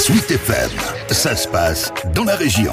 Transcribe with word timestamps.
Sweet 0.00 0.30
FM, 0.30 0.70
ça 1.10 1.36
se 1.36 1.46
passe 1.46 1.92
dans 2.14 2.24
la 2.24 2.34
région. 2.34 2.72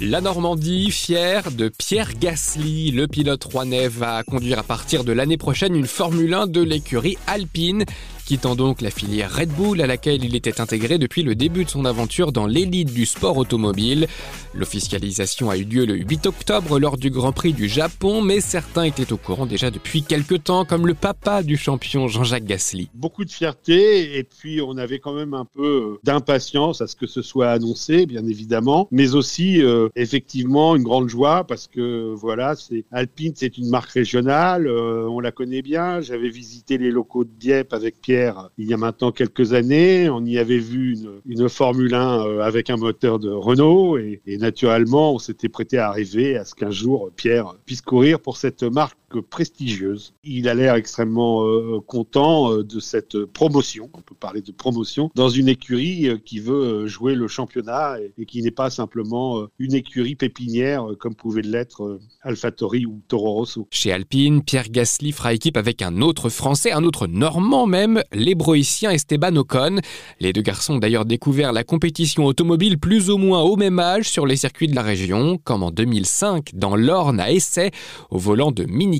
La 0.00 0.22
Normandie, 0.22 0.90
fière 0.90 1.50
de 1.50 1.68
Pierre 1.68 2.14
Gasly, 2.18 2.90
le 2.90 3.06
pilote 3.06 3.44
rouennais 3.44 3.86
va 3.86 4.22
conduire 4.22 4.60
à 4.60 4.62
partir 4.62 5.04
de 5.04 5.12
l'année 5.12 5.36
prochaine 5.36 5.76
une 5.76 5.86
Formule 5.86 6.32
1 6.32 6.46
de 6.46 6.62
l'écurie 6.62 7.18
Alpine 7.26 7.84
quittant 8.28 8.56
donc 8.56 8.82
la 8.82 8.90
filière 8.90 9.34
Red 9.34 9.48
Bull 9.48 9.80
à 9.80 9.86
laquelle 9.86 10.22
il 10.22 10.36
était 10.36 10.60
intégré 10.60 10.98
depuis 10.98 11.22
le 11.22 11.34
début 11.34 11.64
de 11.64 11.70
son 11.70 11.86
aventure 11.86 12.30
dans 12.30 12.46
l'élite 12.46 12.92
du 12.92 13.06
sport 13.06 13.38
automobile. 13.38 14.06
L'officialisation 14.52 15.48
a 15.48 15.56
eu 15.56 15.64
lieu 15.64 15.86
le 15.86 15.94
8 15.94 16.26
octobre 16.26 16.78
lors 16.78 16.98
du 16.98 17.08
Grand 17.08 17.32
Prix 17.32 17.54
du 17.54 17.68
Japon, 17.68 18.20
mais 18.20 18.42
certains 18.42 18.82
étaient 18.82 19.14
au 19.14 19.16
courant 19.16 19.46
déjà 19.46 19.70
depuis 19.70 20.02
quelques 20.02 20.44
temps, 20.44 20.66
comme 20.66 20.86
le 20.86 20.92
papa 20.92 21.42
du 21.42 21.56
champion 21.56 22.06
Jean-Jacques 22.06 22.44
Gasly. 22.44 22.90
Beaucoup 22.92 23.24
de 23.24 23.30
fierté 23.30 24.18
et 24.18 24.24
puis 24.24 24.60
on 24.60 24.76
avait 24.76 24.98
quand 24.98 25.14
même 25.14 25.32
un 25.32 25.46
peu 25.46 25.98
d'impatience 26.04 26.82
à 26.82 26.86
ce 26.86 26.96
que 26.96 27.06
ce 27.06 27.22
soit 27.22 27.48
annoncé, 27.48 28.04
bien 28.04 28.26
évidemment, 28.26 28.88
mais 28.90 29.14
aussi 29.14 29.62
euh, 29.62 29.88
effectivement 29.96 30.76
une 30.76 30.82
grande 30.82 31.08
joie 31.08 31.44
parce 31.44 31.66
que 31.66 32.12
voilà, 32.14 32.56
c'est 32.56 32.84
Alpine, 32.92 33.32
c'est 33.34 33.56
une 33.56 33.70
marque 33.70 33.92
régionale, 33.92 34.66
euh, 34.66 35.08
on 35.08 35.20
la 35.20 35.32
connaît 35.32 35.62
bien. 35.62 36.02
J'avais 36.02 36.28
visité 36.28 36.76
les 36.76 36.90
locaux 36.90 37.24
de 37.24 37.30
Dieppe 37.38 37.72
avec 37.72 38.02
Pierre 38.02 38.17
il 38.58 38.66
y 38.66 38.74
a 38.74 38.76
maintenant 38.76 39.12
quelques 39.12 39.52
années. 39.52 40.08
On 40.08 40.24
y 40.24 40.38
avait 40.38 40.58
vu 40.58 40.96
une, 41.26 41.48
Formule 41.48 41.94
1 41.94 42.26
euh, 42.26 42.40
avec 42.40 42.70
un 42.70 42.76
moteur 42.76 43.18
de 43.18 43.30
Renault 43.30 43.96
et, 43.98 44.20
et 44.26 44.36
naturellement, 44.38 45.14
on 45.14 45.18
s'était 45.18 45.48
prêté 45.48 45.78
à 45.78 45.88
arriver 45.88 46.36
à 46.36 46.44
ce 46.44 46.54
qu'un 46.54 46.70
jour 46.70 47.10
Pierre 47.16 47.54
puisse 47.64 47.82
courir 47.82 48.20
pour 48.20 48.36
cette 48.36 48.62
marque 48.62 48.97
prestigieuse. 49.16 50.14
Il 50.24 50.48
a 50.48 50.54
l'air 50.54 50.74
extrêmement 50.74 51.44
euh, 51.44 51.80
content 51.86 52.52
euh, 52.52 52.64
de 52.64 52.80
cette 52.80 53.24
promotion, 53.24 53.90
on 53.94 54.00
peut 54.00 54.14
parler 54.14 54.42
de 54.42 54.52
promotion, 54.52 55.10
dans 55.14 55.28
une 55.28 55.48
écurie 55.48 56.08
euh, 56.08 56.18
qui 56.22 56.40
veut 56.40 56.86
jouer 56.86 57.14
le 57.14 57.28
championnat 57.28 57.96
et, 58.18 58.26
qui 58.26 58.42
n'est 58.42 58.50
pas 58.50 58.70
simplement 58.70 59.46
une 59.58 59.74
écurie 59.74 60.14
pépinière 60.14 60.86
comme 60.98 61.14
pouvait 61.14 61.42
l'être 61.42 61.98
AlphaTauri 62.22 62.84
ou 62.86 63.00
Toro 63.08 63.32
Rosso. 63.32 63.66
Chez 63.70 63.92
Alpine, 63.92 64.42
Pierre 64.42 64.68
Gasly 64.70 65.12
fera 65.12 65.32
équipe 65.32 65.56
avec 65.56 65.82
un 65.82 66.00
autre 66.02 66.28
Français, 66.28 66.72
un 66.72 66.84
autre 66.84 67.06
Normand 67.06 67.66
même, 67.66 68.02
l'hébroïcien 68.12 68.90
Esteban 68.90 69.34
Ocon. 69.36 69.80
Les 70.20 70.32
deux 70.32 70.42
garçons 70.42 70.74
ont 70.74 70.78
d'ailleurs 70.78 71.06
découvert 71.06 71.52
la 71.52 71.64
compétition 71.64 72.26
automobile 72.26 72.78
plus 72.78 73.10
ou 73.10 73.16
moins 73.16 73.40
au 73.40 73.56
même 73.56 73.78
âge 73.78 74.08
sur 74.08 74.26
les 74.26 74.36
circuits 74.36 74.68
de 74.68 74.74
la 74.74 74.82
région, 74.82 75.38
comme 75.42 75.62
en 75.62 75.70
2005 75.70 76.50
dans 76.54 76.76
l'Orne 76.76 77.20
à 77.20 77.30
Essay, 77.30 77.70
au 78.10 78.18
volant 78.18 78.52
de 78.52 78.64
Mini 78.64 78.97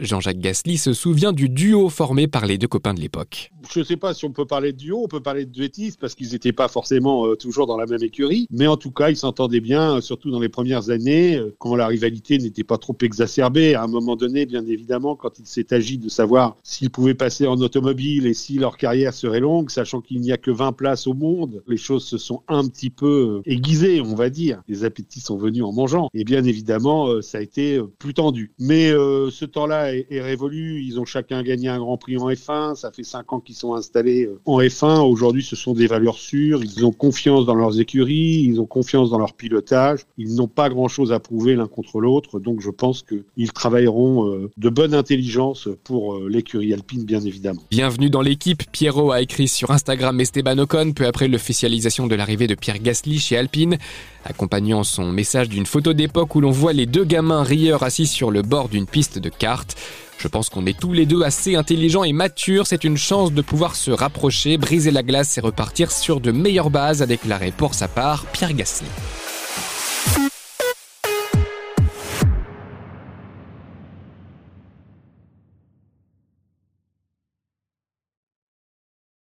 Jean-Jacques 0.00 0.38
Gasly 0.38 0.78
se 0.78 0.92
souvient 0.92 1.32
du 1.32 1.48
duo 1.48 1.88
formé 1.88 2.28
par 2.28 2.46
les 2.46 2.58
deux 2.58 2.68
copains 2.68 2.94
de 2.94 3.00
l'époque. 3.00 3.50
Je 3.72 3.80
ne 3.80 3.84
sais 3.84 3.96
pas 3.96 4.14
si 4.14 4.24
on 4.24 4.32
peut 4.32 4.44
parler 4.44 4.72
de 4.72 4.78
duo, 4.78 5.02
on 5.04 5.08
peut 5.08 5.20
parler 5.20 5.44
de 5.44 5.50
duettisme 5.50 5.98
parce 6.00 6.14
qu'ils 6.14 6.32
n'étaient 6.32 6.52
pas 6.52 6.68
forcément 6.68 7.26
euh, 7.26 7.36
toujours 7.36 7.66
dans 7.66 7.76
la 7.76 7.86
même 7.86 8.02
écurie, 8.02 8.46
mais 8.50 8.66
en 8.66 8.76
tout 8.76 8.90
cas, 8.90 9.10
ils 9.10 9.16
s'entendaient 9.16 9.60
bien, 9.60 9.96
euh, 9.96 10.00
surtout 10.00 10.30
dans 10.30 10.40
les 10.40 10.48
premières 10.48 10.90
années, 10.90 11.36
euh, 11.36 11.54
quand 11.58 11.74
la 11.74 11.86
rivalité 11.86 12.38
n'était 12.38 12.64
pas 12.64 12.78
trop 12.78 12.96
exacerbée. 13.02 13.74
À 13.74 13.82
un 13.82 13.86
moment 13.88 14.16
donné, 14.16 14.46
bien 14.46 14.64
évidemment, 14.66 15.16
quand 15.16 15.38
il 15.38 15.46
s'est 15.46 15.72
agi 15.72 15.98
de 15.98 16.08
savoir 16.08 16.56
s'ils 16.62 16.90
pouvaient 16.90 17.14
passer 17.14 17.46
en 17.46 17.56
automobile 17.56 18.26
et 18.26 18.34
si 18.34 18.58
leur 18.58 18.76
carrière 18.76 19.14
serait 19.14 19.40
longue, 19.40 19.70
sachant 19.70 20.00
qu'il 20.00 20.20
n'y 20.20 20.32
a 20.32 20.36
que 20.36 20.50
20 20.50 20.72
places 20.72 21.06
au 21.06 21.14
monde, 21.14 21.62
les 21.66 21.76
choses 21.76 22.04
se 22.04 22.18
sont 22.18 22.42
un 22.48 22.66
petit 22.68 22.90
peu 22.90 23.40
aiguisées, 23.44 24.00
on 24.00 24.14
va 24.14 24.30
dire. 24.30 24.62
Les 24.68 24.84
appétits 24.84 25.20
sont 25.20 25.36
venus 25.36 25.64
en 25.64 25.72
mangeant. 25.72 26.08
Et 26.14 26.24
bien 26.24 26.44
évidemment, 26.44 27.20
ça 27.22 27.38
a 27.38 27.40
été 27.40 27.80
plus 27.98 28.14
tendu. 28.14 28.52
Mais 28.58 28.92
ce 29.30 29.44
temps-là 29.44 29.94
est, 29.94 30.20
révolu. 30.20 30.82
Ils 30.82 31.00
ont 31.00 31.04
chacun 31.04 31.42
gagné 31.42 31.68
un 31.68 31.78
Grand 31.78 31.96
Prix 31.96 32.16
en 32.18 32.30
F1. 32.30 32.74
Ça 32.74 32.90
fait 32.90 33.02
cinq 33.02 33.32
ans 33.32 33.40
qu'ils 33.40 33.54
sont 33.54 33.74
installés 33.74 34.26
euh, 34.26 34.40
en 34.44 34.60
F1. 34.60 35.00
Aujourd'hui, 35.00 35.42
ce 35.42 35.56
sont 35.56 35.72
des 35.72 35.86
valeurs 35.86 36.18
sûres. 36.18 36.62
Ils 36.64 36.84
ont 36.84 36.92
confiance 36.92 37.46
dans 37.46 37.54
leurs 37.54 37.80
écuries. 37.80 38.42
Ils 38.44 38.60
ont 38.60 38.66
confiance 38.66 39.10
dans 39.10 39.18
leur 39.18 39.34
pilotage. 39.34 40.06
Ils 40.18 40.36
n'ont 40.36 40.48
pas 40.48 40.68
grand-chose 40.68 41.12
à 41.12 41.20
prouver 41.20 41.54
l'un 41.54 41.66
contre 41.66 42.00
l'autre. 42.00 42.40
Donc, 42.40 42.60
je 42.60 42.70
pense 42.70 43.02
qu'ils 43.02 43.52
travailleront 43.52 44.30
euh, 44.30 44.50
de 44.56 44.68
bonne 44.68 44.94
intelligence 44.94 45.68
pour 45.84 46.14
euh, 46.14 46.28
l'écurie 46.28 46.72
alpine, 46.72 47.04
bien 47.04 47.20
évidemment. 47.20 47.62
Bienvenue 47.70 48.10
dans 48.10 48.22
l'équipe. 48.22 48.62
Pierrot 48.72 49.12
a 49.12 49.20
écrit 49.20 49.48
sur 49.48 49.70
Instagram 49.70 50.20
Esteban 50.20 50.58
Ocon 50.58 50.92
peu 50.92 51.06
après 51.06 51.28
l'officialisation 51.28 52.06
de 52.06 52.14
l'arrivée 52.14 52.46
de 52.46 52.54
Pierre 52.54 52.78
Gasly 52.78 53.18
chez 53.18 53.36
Alpine, 53.36 53.78
accompagnant 54.24 54.84
son 54.84 55.12
message 55.12 55.48
d'une 55.48 55.66
photo 55.66 55.92
d'époque 55.92 56.34
où 56.34 56.40
l'on 56.40 56.50
voit 56.50 56.72
les 56.72 56.86
deux 56.86 57.04
gamins 57.04 57.42
rieurs 57.42 57.82
assis 57.82 58.06
sur 58.06 58.30
le 58.30 58.42
bord 58.42 58.68
d'une 58.68 58.86
piste 58.86 59.15
de 59.20 59.28
cartes. 59.28 59.76
Je 60.18 60.28
pense 60.28 60.48
qu'on 60.48 60.66
est 60.66 60.78
tous 60.78 60.92
les 60.92 61.06
deux 61.06 61.22
assez 61.22 61.56
intelligents 61.56 62.04
et 62.04 62.12
matures. 62.12 62.66
C'est 62.66 62.84
une 62.84 62.96
chance 62.96 63.32
de 63.32 63.42
pouvoir 63.42 63.76
se 63.76 63.90
rapprocher, 63.90 64.56
briser 64.56 64.90
la 64.90 65.02
glace 65.02 65.36
et 65.38 65.40
repartir 65.40 65.92
sur 65.92 66.20
de 66.20 66.32
meilleures 66.32 66.70
bases, 66.70 67.02
a 67.02 67.06
déclaré 67.06 67.52
pour 67.52 67.74
sa 67.74 67.88
part 67.88 68.24
Pierre 68.26 68.54
Gasly. 68.54 68.86